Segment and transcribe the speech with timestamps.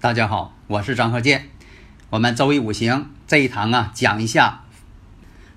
[0.00, 1.50] 大家好，我是张鹤剑。
[2.08, 4.62] 我们周易五行这一堂啊，讲一下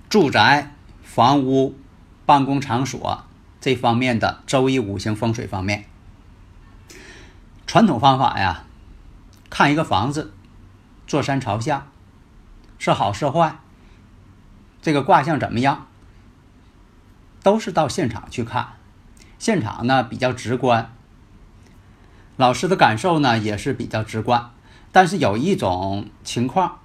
[0.09, 1.79] 住宅、房屋、
[2.25, 3.23] 办公场所
[3.61, 5.85] 这方面的周易五行风水方面。
[7.65, 8.65] 传统方法呀，
[9.49, 10.33] 看一个房子
[11.07, 11.87] 坐山朝向
[12.77, 13.59] 是好是坏，
[14.81, 15.87] 这个卦象怎么样，
[17.41, 18.73] 都是到现场去看。
[19.39, 20.93] 现场呢比较直观。
[22.35, 24.49] 老师的感受呢也是比较直观，
[24.91, 26.79] 但是有一种情况，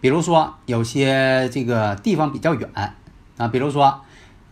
[0.00, 2.68] 比如说有些这个地方比较远
[3.36, 4.02] 啊，比如说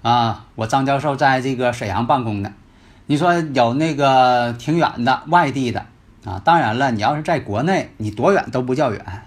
[0.02, 2.52] 啊，我张教授在这个沈阳办公的，
[3.06, 5.86] 你说有那个挺远的外地的
[6.24, 9.22] 啊，当然了，你要是在国内，你多远都不叫远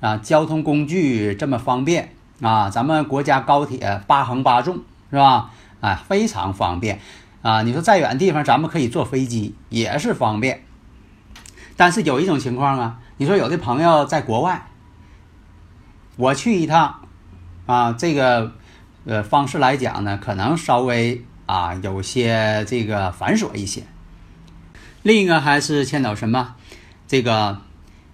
[0.00, 4.80] 啊，交通工具这么方便啊，咱们国家高铁八横八纵
[5.10, 5.50] 是吧？
[5.80, 6.98] 哎，非常方便。
[7.42, 10.64] 啊，你说再远的地方，咱们可以坐飞机，也是方便。
[11.76, 14.66] 但是有一种情况啊，你说有的朋友在国外，
[16.16, 17.02] 我去一趟，
[17.66, 18.52] 啊，这个
[19.04, 23.84] 呃方式来讲呢，可能稍微啊有些这个繁琐一些。
[25.04, 26.56] 另一个还是牵扯什么，
[27.06, 27.60] 这个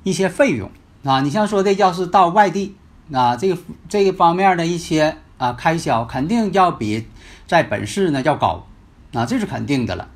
[0.03, 0.71] 一些费用
[1.03, 2.77] 啊，你像说的，要是到外地
[3.11, 3.59] 啊，这个
[3.89, 7.09] 这个方面的一些啊开销，肯定要比
[7.47, 8.67] 在本市呢要高。
[9.15, 10.09] 那这是肯定的了，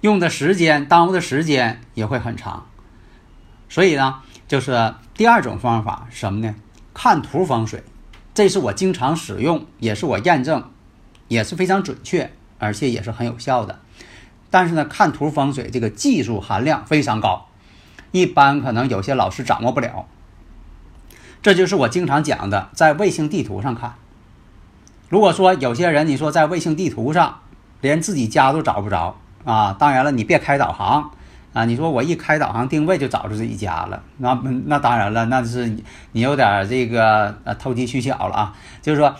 [0.00, 2.66] 用的时间耽误的时间也会很长，
[3.68, 6.54] 所以呢，就是第二种方法什么呢？
[6.94, 7.84] 看图风水，
[8.32, 10.70] 这是我经常使用，也是我验证，
[11.28, 13.80] 也是非常准确，而且也是很有效的。
[14.50, 17.48] 但是呢，看图风水这个技术含量非常高，
[18.12, 20.06] 一般可能有些老师掌握不了。
[21.42, 23.96] 这就是我经常讲的，在卫星地图上看。
[25.08, 27.40] 如果说有些人你说在卫星地图上
[27.80, 31.10] 连自己家都找不着啊，当然了，你别开导航
[31.52, 31.66] 啊。
[31.66, 34.32] 你说我一开导航定位就找着自己家了，那
[34.66, 35.66] 那当然了，那是
[36.12, 38.56] 你有点这个呃投机取巧了啊。
[38.80, 39.14] 就是说，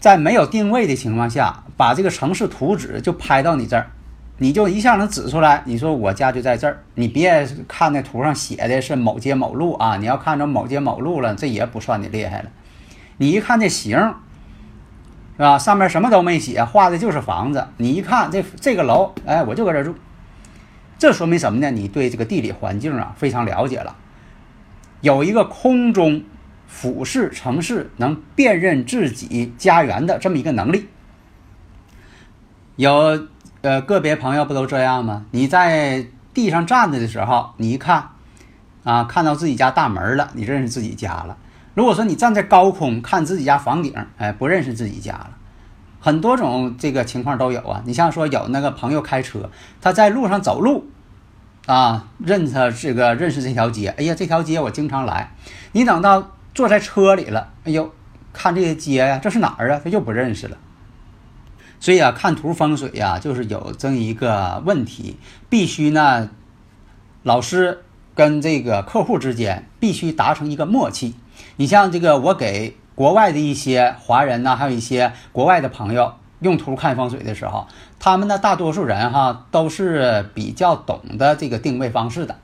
[0.00, 3.90] 在没有定位的情况下，把这个城市图纸就拍到你这儿，
[4.38, 5.62] 你就一下能指出来。
[5.66, 12.48] 你说我家就在这儿，你别看那图上写的是某街某路啊，你要看着某街某路了，这也不算你厉害了。
[13.18, 14.14] 你一看这形。
[15.36, 15.58] 是吧？
[15.58, 17.68] 上面什么都没写，画的就是房子。
[17.76, 19.94] 你一看这这个楼，哎，我就搁这住。
[20.98, 21.70] 这说明什么呢？
[21.70, 23.94] 你对这个地理环境啊非常了解了，
[25.02, 26.24] 有一个空中
[26.66, 30.88] 俯视城市，能辨认自己家园的这么一个能力。
[32.76, 33.28] 有
[33.60, 35.26] 呃个别朋友不都这样吗？
[35.32, 38.08] 你在地上站着的时候，你一看
[38.84, 41.36] 啊，看到自己家大门了，你认识自己家了。
[41.76, 45.36] 如果说你站在高空看自己家房顶，哎，不认识自己家了。
[46.00, 47.82] 很多种这个情况都有啊。
[47.84, 49.50] 你像说有那个朋友开车，
[49.82, 50.86] 他在路上走路，
[51.66, 55.34] 啊，认识这个认识这条街，哎呀，这条街我经常来。
[55.72, 57.92] 你等到坐在车里了，哎呦，
[58.32, 59.80] 看这些街呀，这是哪儿啊？
[59.84, 60.56] 他又不认识了。
[61.78, 65.18] 所以啊，看图风水呀，就是有这么一个问题，
[65.50, 66.30] 必须呢，
[67.22, 67.84] 老师
[68.14, 71.14] 跟这个客户之间必须达成一个默契。
[71.56, 77.66] 你像这个，我给国外的一些华人呢，还有一些国外的朋友用图看风水的时候，
[77.98, 82.36] 他们呢，大多数人哈都是比较懂得这个定位方式的。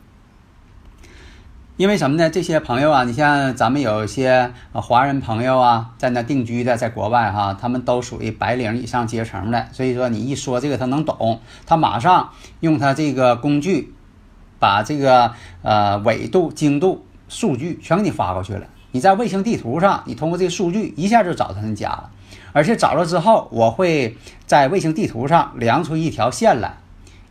[1.78, 2.28] 因为什么呢？
[2.28, 12.30] 这些朋友啊，你像咱们有一些华人朋友啊，在那定居的，在国外哈，他们都属于白领以上阶层的，所以说你一说这个，他能懂，他马上
[12.60, 13.94] 用他这个工具，
[14.60, 18.66] 把这个呃纬度、经度数据全给你发过去了。
[18.92, 22.10] 你在卫星地图上，你通过这个数据一下就找到他家了，
[22.52, 24.16] 而且找了之后，我会
[24.46, 26.76] 在卫星地图上量出一条线来，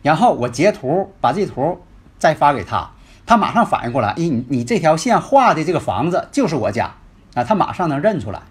[0.02, 1.80] 然后我截图，把这图
[2.18, 2.90] 再发给他。
[3.24, 6.96] 他马上反应过来，咦，你你这条线画的这个房子就是我家
[7.34, 7.44] 啊！
[7.44, 8.42] 他马上能认出来。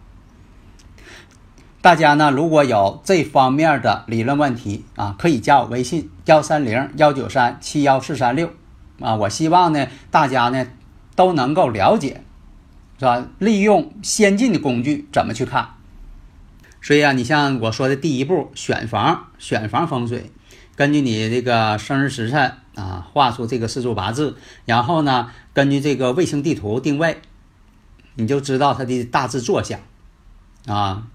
[1.82, 8.50] 大家呢，如果有这方面的理论问题啊，可以加我微信幺三零幺九三七幺四三六
[9.02, 9.16] 啊。
[9.16, 10.66] 我希望呢，大家呢
[11.16, 12.24] 都能够了解，
[13.02, 13.26] 是吧？
[13.40, 15.70] 利用先进的工具怎么去看？
[16.84, 20.30] 所以啊，你像我说的第一步，选房，选房风水，
[20.76, 22.58] 根据你这个生日时辰。
[22.76, 27.22] 啊，画出这个四柱八字，然后呢，根据这个卫星地图定位，
[28.16, 29.78] 你就知道它的大致坐向。
[30.68, 31.08] 啊，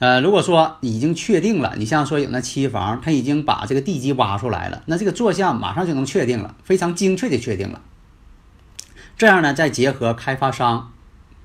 [0.00, 7.80] 呃，如果说已经确定了，你像说有那期房，他已经把这个地基挖出来了，那这个坐向马上就能确定了，非常精确的确定了。
[9.16, 10.92] 这样呢，再结合开发商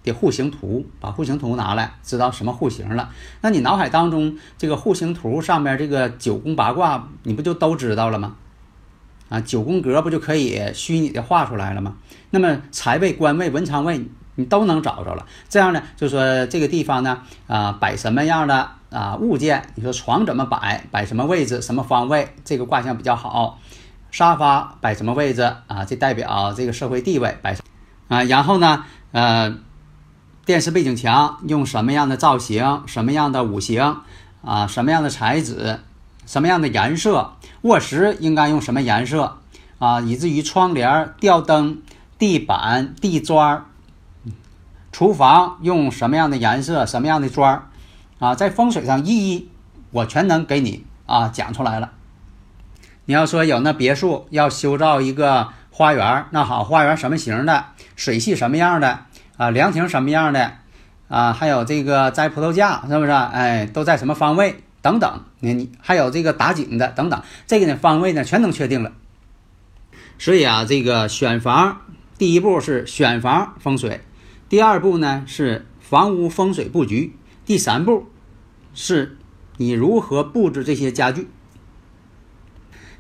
[0.04, 3.10] 的户型图，把户型图拿来，知道什么户型了，
[3.42, 8.36] 那你脑海当中这个户型图上面这个九宫八卦，你不就都知道了吗？
[9.30, 11.96] 啊，九宫格不就可以虚拟的画出来了吗？
[12.30, 14.06] 那么财位、官位、文昌位
[14.36, 15.26] 你都能找着了。
[15.50, 19.64] 这样呢，就说这个地方呢，啊，摆什么样的啊物件？
[19.76, 20.86] 你说床怎么摆？
[20.92, 21.62] 摆什么位置？
[21.62, 22.36] 什么方位？
[22.44, 23.60] 这个卦象比较好。
[24.12, 25.42] 沙发摆什么位置？
[25.68, 27.56] 啊，这代表这个社会地位摆。
[28.08, 29.56] 啊，然后呢，呃，
[30.46, 32.84] 电视背景墙用什么样的造型？
[32.86, 34.02] 什么样的五行？
[34.44, 35.80] 啊，什么样的材质？
[36.26, 37.34] 什么样的颜色？
[37.62, 39.38] 卧室应该用什么颜色
[39.80, 40.02] 啊？
[40.02, 41.82] 以至于窗帘、吊灯、
[42.20, 43.64] 地板、地砖，
[44.92, 47.70] 厨房用什么样的颜色、什么样的砖
[48.20, 48.36] 啊？
[48.36, 49.50] 在风水上一一
[49.92, 51.92] 我全能给你啊讲出来了。
[53.06, 57.68] 你要说有那别墅要修造一个花园，那好，花园什么型的？
[57.96, 59.06] 水系什么样的？
[59.38, 60.54] 啊，凉亭什么样的？
[61.08, 63.12] 啊，还有这个栽葡萄架是不是？
[63.12, 64.64] 哎，都在什么方位？
[64.82, 68.92] 等等，你你还有这个打井的等等，这个呢方位呢全能确定了。
[70.20, 71.82] 所以啊，这个选房
[72.18, 74.02] 第一步是选房风水，
[74.50, 77.16] 第二步呢是房屋风水布局，
[77.46, 78.08] 第三步
[78.74, 79.18] 是
[79.58, 81.30] 你如何布置这些家具。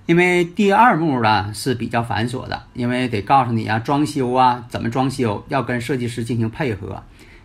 [0.05, 7.01] 因为第二步呢是比较繁琐的，因为得告诉你啊，装修啊怎么装修，要跟设计师进行配合。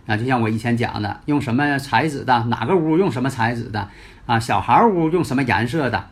[0.06, 3.88] 啊，就像我以前讲的，用什么材质的，哪个屋用什么材质的，
[4.24, 6.06] 啊，小孩屋用什么颜色的，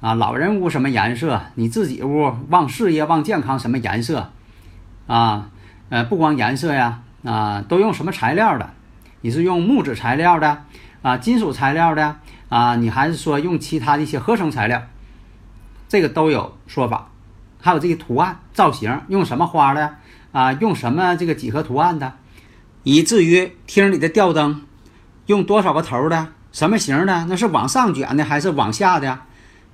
[0.00, 4.32] 啊，老人屋什么颜色，你自己屋望事业、旺健康什么颜色，
[5.06, 5.48] 啊，
[5.88, 8.68] 呃，不光颜色呀，啊，都用什么材料的？
[9.20, 10.64] 你是用木质材料的，
[11.02, 12.16] 啊，金属材料的，
[12.48, 14.82] 啊，你还是说用其他的一些合成材料？
[15.92, 17.10] 这个都有说法。
[17.60, 19.96] 还有这个图案造型，用什么花的？
[20.32, 22.14] 啊，用什么这个几何图案的？
[22.82, 24.62] 以至于厅里的吊灯
[25.26, 27.26] 用多少个头的，什么型的？
[27.28, 29.18] 那是往上卷的还是往下的？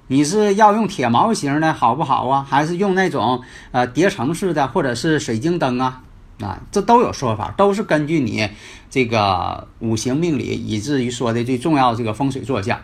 [0.09, 2.45] 你是要用铁毛型的好不好啊？
[2.51, 6.03] 还是用那种呃叠层式的，或者是水晶灯啊？
[6.41, 8.51] 啊，这都有说法，都是根据你
[8.91, 12.81] 这个五行命理，以至于说的最重要这个风水坐向。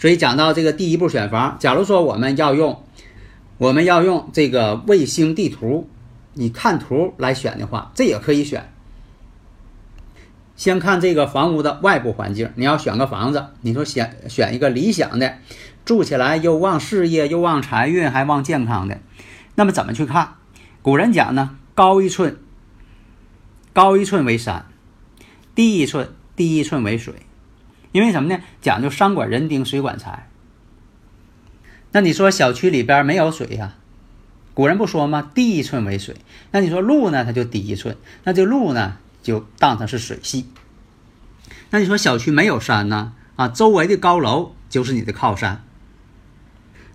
[0.00, 2.82] 所以讲到这个第一步选房，假如说我们要用
[3.58, 5.90] 我们要用这个卫星地图，
[6.32, 8.72] 你看图来选的话，这也可以选。
[10.56, 15.36] 先看这个房屋的外部环境，你要选个房子，你说选选一个理想的，
[15.84, 19.00] 住起来又旺事业又旺财运还旺健康的，
[19.54, 20.36] 那么怎么去看？
[20.80, 22.38] 古人讲呢，高一寸，
[23.74, 24.64] 高一寸为山；
[25.54, 27.12] 低一寸，低一寸为水。
[27.92, 28.40] 因为什么呢？
[28.60, 30.28] 讲究山管人丁，水管财。
[31.92, 33.74] 那你说小区里边没有水呀？
[34.54, 35.30] 古人不说吗？
[35.34, 36.16] 地一寸为水。
[36.52, 37.24] 那你说路呢？
[37.24, 38.96] 它就低一寸，那这路呢？
[39.22, 40.46] 就当它是水系。
[41.70, 43.12] 那你说小区没有山呢？
[43.36, 45.64] 啊，周围的高楼就是你的靠山。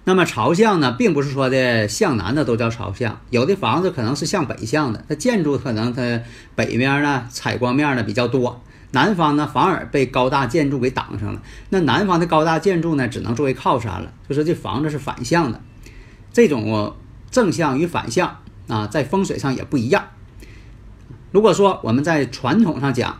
[0.07, 6.21] 那么朝向呢，并不是说的向南的都叫朝向，有的房子可能是向北向的，它建筑可能它
[6.53, 8.61] 北面呢采光面呢比较多，
[8.95, 11.41] 南方呢反而被高大建筑给挡上了。
[11.69, 15.59] 那南方的高大建筑呢，只能作为靠山了，就是这房子是反向的。
[16.31, 16.95] 这种
[17.29, 18.37] 正向与反向
[18.67, 20.05] 啊，在风水上也不一样。
[21.31, 23.19] 如果说我们在传统上讲，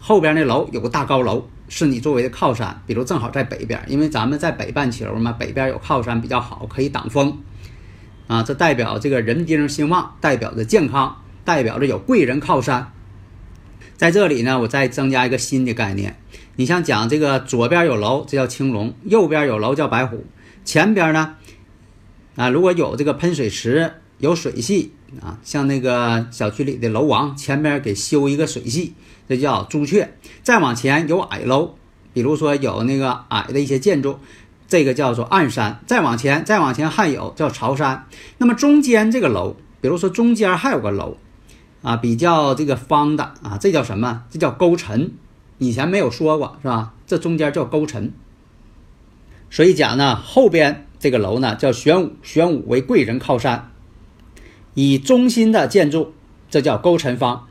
[0.00, 1.48] 后边那楼有个大高楼。
[1.70, 7.36] 是你作为的靠山，比如正好在北边，因为咱们在北半球嘛，北边有靠山比较好，可以挡风，
[8.26, 12.90] 啊，这代表这个人丁兴旺，代表着健康，代表着有贵人靠山。
[13.98, 16.16] 在这里呢，我再增加一个新的概念，
[16.54, 20.18] 你像讲这个左边有楼，这叫青龙；右边有楼叫白虎；
[20.64, 21.34] 前边呢，
[22.36, 28.94] 啊，如果有这个喷水池，有水系啊，像那个小区里的楼王前边给修一个水系。
[29.28, 30.14] 这叫朱雀，
[30.44, 31.74] 再往前有矮楼，
[32.12, 34.20] 比如说有那个矮的一些建筑，
[34.68, 35.80] 这个叫做暗山。
[35.86, 38.06] 再往前，再往前还有叫朝山。
[38.38, 41.18] 那么中间这个楼，比如说中间还有个楼，
[41.82, 44.24] 啊，比较这个方的啊，这叫什么？
[44.30, 45.12] 这叫勾陈。
[45.58, 46.94] 以前没有说过是吧？
[47.06, 48.12] 这中间叫勾陈。
[49.50, 53.70] 所以讲呢，后边这个楼呢叫玄武，玄武为贵人靠山，
[54.74, 56.12] 以中心的建筑，
[56.50, 57.46] 这叫勾陈方。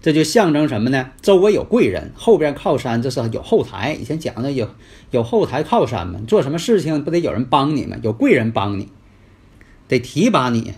[0.00, 1.10] 这就象征什么呢？
[1.20, 3.94] 周围有贵人，后边靠山，这是有后台。
[3.94, 4.70] 以前讲的有
[5.10, 7.96] 有后台靠山嘛，做什么事情不得有人帮你吗？
[8.02, 8.92] 有贵人帮你，
[9.88, 10.74] 得提拔你。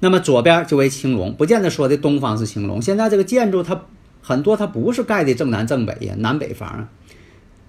[0.00, 2.82] 那么左边就为青龙，不见得说的东方是青龙。
[2.82, 3.82] 现在这个建筑它
[4.22, 6.88] 很多，它不是盖的正南正北呀，南北房啊，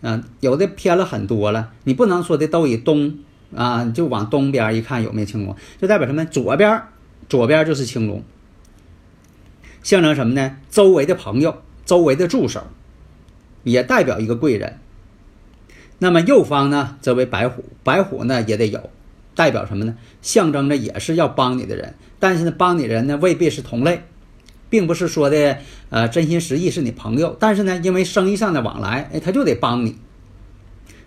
[0.02, 1.72] 嗯，有的偏了很多了。
[1.84, 3.20] 你不能说的都以东
[3.56, 6.26] 啊，就往东边一看有没有青龙，就代表什么？
[6.26, 6.82] 左边
[7.28, 8.24] 左边就是青龙。
[9.84, 10.58] 象征什么呢？
[10.70, 12.64] 周围的朋友，周围的助手，
[13.64, 14.78] 也代表一个贵人。
[16.00, 18.90] 那么右方呢，则为白虎，白虎呢也得有，
[19.36, 19.96] 代表什么呢？
[20.22, 21.96] 象征着也是要帮你的人。
[22.20, 24.04] 但是呢，帮你人呢未必是同类，
[24.70, 25.58] 并不是说的
[25.90, 27.36] 呃真心实意是你朋友。
[27.40, 29.98] 但是呢，因为生意上的往来，哎，他就得帮你。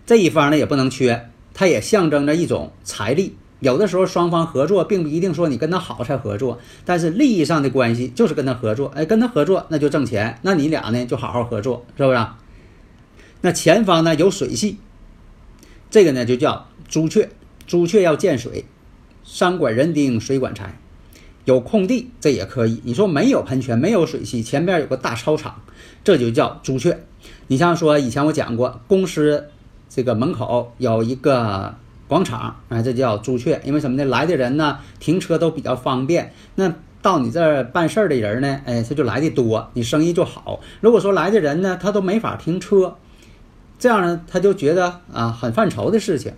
[0.07, 3.37] 这一方呢也不能缺，它也象征着一种财力。
[3.61, 8.88] 有的时候双方合作，并不一定说你跟他好才合作，但是利益上的关系就是跟他合作。
[8.95, 12.26] 哎，跟他合作那就挣钱，那你俩呢就好好合作，是不是？
[13.40, 14.78] 那前方呢有水系，
[15.90, 17.31] 这个呢就叫朱雀，
[17.66, 18.64] 朱雀要见水，
[19.23, 20.78] 山管人丁，水管财。
[21.44, 22.80] 有空地这也可以。
[22.85, 25.62] 你说没有喷泉，没有水系，前边有个大操场，
[26.02, 27.04] 这就叫朱雀。
[27.47, 29.49] 你像说以前我讲过，公司
[29.88, 31.75] 这个门口有一个。
[32.06, 34.04] 广场，哎，这叫朱雀，因为什么呢？
[34.04, 36.35] 来的人呢，停车都比较方便。
[36.54, 40.61] 那到你这儿办事儿的人呢，哎，他就来的多，你生意就好。
[40.83, 42.97] 如果说来的人呢，他都没法停车，
[43.78, 46.35] 这样呢，他就觉得啊，很犯愁的事情。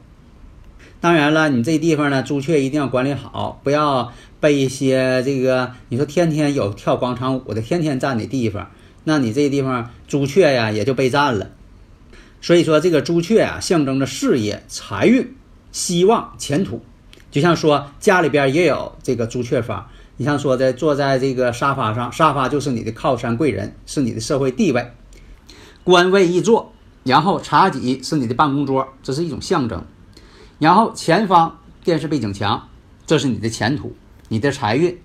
[1.01, 8.71] 当然了，你这地方呢，朱雀一定要管理好，不要被一些这个你说天天有跳广场舞的，天天占的地方，
[9.05, 11.51] 那你这地方朱雀呀也就被占了。
[12.41, 15.35] 所以说，这个朱雀啊，象征着事业、财运。
[15.73, 16.81] 希望前途，
[17.31, 19.87] 就像说家里边也有这个朱雀方。
[20.17, 24.93] 你像说的坐在这个沙发上，沙发就是你的靠山贵人，是你的社会地位，
[25.85, 26.73] 官位一坐，
[27.05, 29.85] 然后茶几是你的办公桌，这是一种象征。
[30.59, 32.69] 然后前方电视背景墙，
[33.07, 33.95] 这是你的前途，
[34.29, 34.99] 你的财运。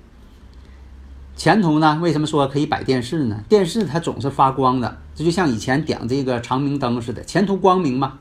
[1.35, 1.97] 前途呢？
[2.01, 3.43] 为什么说可以摆电视呢？
[3.49, 8.19] 电视它总是发光的，这就像以前点这个长明灯似的，前途光明嘛。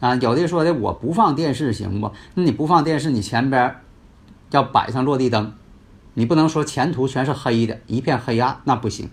[0.00, 2.12] 啊，有的说的我不放电视行不？
[2.34, 3.76] 那你不放电视，你前边
[4.50, 5.52] 要摆上落地灯，
[6.14, 9.10] 你不能说前途全是黑的，一片黑暗，那不行。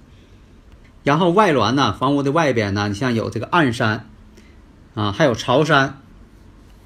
[1.04, 4.08] 然后外峦呢，房屋的外边呢，你像有这个暗山，
[4.94, 6.00] 啊，还有朝山。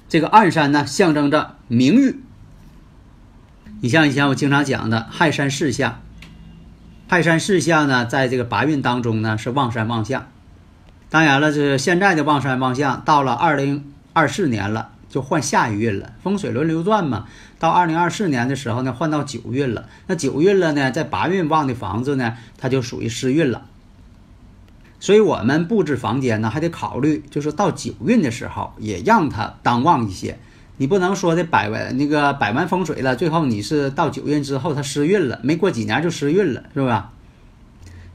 [0.08, 2.20] 这个暗山呢，象征着名誉。
[3.80, 6.00] 你像以前我经常讲的亥山四象，
[7.08, 10.26] 亥山四象呢，在这个八运当中呢，是旺山旺相。
[11.10, 16.14] 当然了，这现在的旺山旺相，到了二零二四年了，就换下一运了。
[16.22, 17.26] 风水轮流转嘛，
[17.58, 19.88] 到二零二四年的时候呢，换到九运了。
[20.06, 23.66] 那九运了呢，在八运旺的房子呢，它就属于失运了。
[25.00, 30.38] 所以我们布置房间呢，还得考虑，就是到九运的时候，也让它当旺一些。
[30.76, 37.02] 你不能说的摆完那个摆完风水了，最后你是到九运之后它失运了，没过几年就失运了，是不是？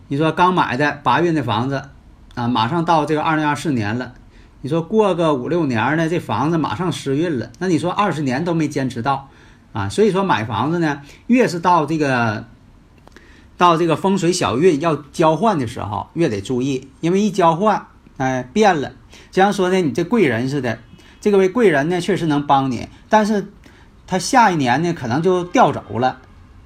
[0.08, 1.90] 你说刚买的八运的房子。
[2.36, 4.16] 啊，马上到这个二零二四年了，
[4.62, 7.52] 你说过个五六年呢，这房子马上失运了。
[7.60, 9.30] 那你说二十年都没坚持到，
[9.72, 12.44] 啊，所以说买房子呢，越是到这个
[13.58, 18.92] 到这个风水小运要交换的时候，越得注意，因为一交换，哎，变了。
[19.32, 20.80] 就像说的你这贵人似的，
[21.22, 23.52] 这个位贵人呢确实能帮你，但是
[24.08, 26.20] 他下一年呢可能就调走了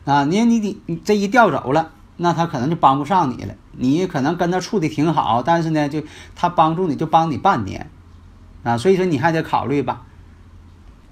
[0.05, 0.23] 啊！
[0.25, 3.53] 你你你这一调走了，那他可能就帮不上你了。
[3.79, 6.01] 你可能跟他处的挺好，但是呢，就
[6.35, 7.89] 他帮助你就帮你半年
[8.63, 10.03] 啊，所以说你还得考虑吧。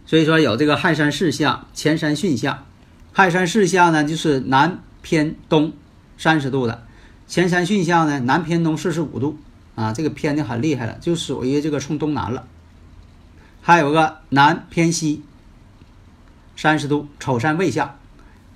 [0.06, 2.58] 所以说有这个亥山巳相、乾山巽相。
[3.12, 5.72] 亥山巳相呢，就是南偏东
[6.18, 6.80] 三十度的；
[7.30, 9.38] 乾山巽相呢，南偏东四十五度
[9.76, 12.48] 啊，这个偏的很厉害了，就属于这个冲东南了。
[13.62, 15.22] 还有个南偏西
[16.58, 18.00] 三十度，丑山未相。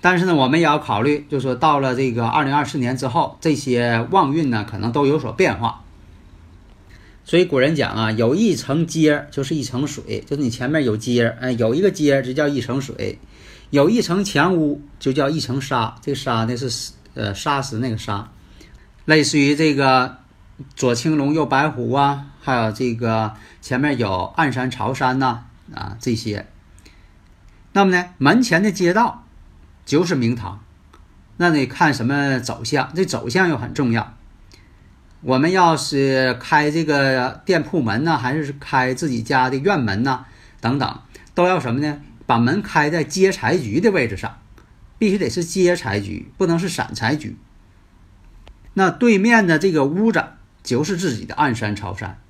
[0.01, 5.83] 但是呢，我们也要考虑，就是说到了这个二零二四年之后，这些旺运呢可能都有所变化。
[7.25, 13.19] 所以古人讲啊，有一层阶就是一层水，就是你前面有阶，哎，有一个阶就叫一层水；
[13.69, 15.95] 有一层墙屋就叫一层沙。
[16.01, 18.29] 这沙呢是呃沙石那个沙，
[19.05, 20.17] 类似于这个
[20.75, 26.47] 左青龙右白虎啊，还有这个前面有暗山朝山呐啊这些。
[27.73, 29.25] 那么呢，门前的街道。
[29.85, 30.59] 就是明堂，
[31.37, 34.13] 那得看什么走向，这走向又很重要。
[35.21, 40.27] 我们要是开这个店铺门呢，还是开自己家的院门呢？
[40.61, 40.99] 等等，
[41.33, 41.99] 都要什么呢？
[42.29, 44.37] 把门开在接财局的位置上，
[44.99, 47.35] 必须得是接财局，不能是散财局。
[48.75, 50.23] 那对面的这个屋子
[50.61, 52.21] 就是自己的暗山朝山。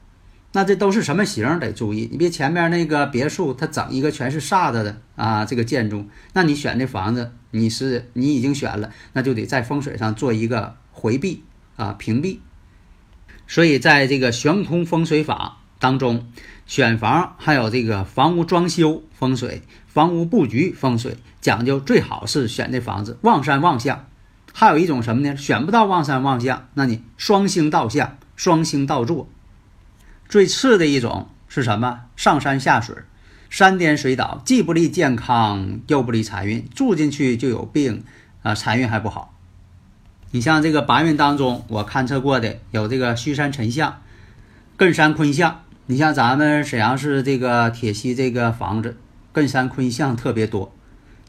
[0.53, 11.43] 那这都是什么型得注意，你别前面那个别墅，它整一个全是煞的的啊，这个建筑，那你选这房子，你是你已经选了，那就得在风水上做一个回避
[11.75, 12.39] 啊，屏蔽。
[13.47, 16.27] 所以在这个悬空风水法当中，
[16.67, 24.05] 选房还有这个房屋装修风水、房屋布局风水，讲究最好是选这房子望山望向。
[24.53, 25.37] 还有一种什么呢？
[25.37, 29.29] 选不到望山望向，那你双星倒向，双星倒坐。
[30.27, 32.01] 最次的一种是什么？
[32.17, 32.95] 上山下水，
[33.49, 38.03] 山颠水倒，既不利健康，又不利财运，住进去就有病，
[38.41, 39.33] 啊，财运还不好。
[40.31, 44.01] 你像这个八运当中，我勘测过的有这个虚山沉相、
[44.77, 45.61] 艮山坤相。
[45.91, 48.95] 你像咱们沈阳市这个铁西这个房子，
[49.33, 50.71] 艮山坤相特别多，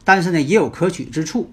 [0.03, 1.51] 但是呢也有可取之处。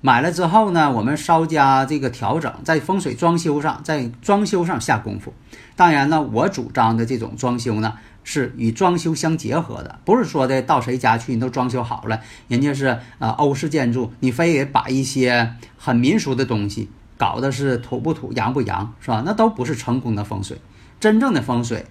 [0.00, 5.32] 买了之后呢，我们稍加这个调整，在风水装修上，在装修上下功夫。
[5.76, 7.94] 当然呢，我主张的这种装修呢，
[8.24, 19.22] 是与装修相结合的，不是说的到谁家去你都装修好了，人家是呃欧式建筑，你非得把一些很民俗的东西搞的是土不土、洋不洋，是吧？
[19.24, 20.58] 那都不是成功的风水。
[20.98, 21.86] 真正的风水，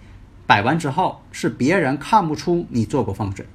[0.49, 3.45] 摆完之后是别人看不出你做过风水。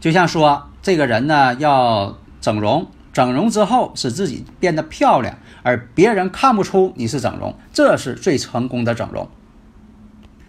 [0.00, 2.86] 就像说这个人呢要整容。
[3.12, 9.28] 整容之后使自己变得漂亮，而别人看不出你是整容，这是最成功的整容。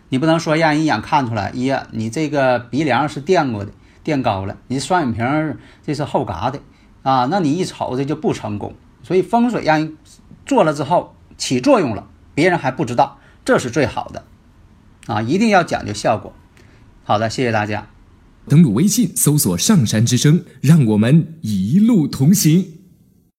[0.07, 3.71] 你不能说让人一眼看出来，呀，你这个鼻梁是垫过的，
[4.03, 5.19] 垫高了，你双眼皮
[5.85, 6.59] 这是后嘎的
[7.03, 8.73] 啊，那你一瞅这就不成功。
[9.03, 9.97] 所以风水让人
[10.45, 14.23] 做了之后起作用了，别人还不知道，这是最好的
[15.07, 16.33] 啊，一定要讲究效果。
[17.03, 17.89] 好的，谢谢大家。
[18.47, 22.76] 登录微信，搜索“上山之声”，让我们一路同行。